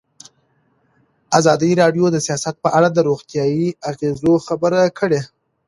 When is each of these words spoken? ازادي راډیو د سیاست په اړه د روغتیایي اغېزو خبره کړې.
ازادي 1.39 1.71
راډیو 1.81 2.05
د 2.11 2.17
سیاست 2.27 2.55
په 2.63 2.69
اړه 2.77 2.89
د 2.91 2.99
روغتیایي 3.09 3.67
اغېزو 3.91 4.33
خبره 4.47 4.81
کړې. 4.99 5.21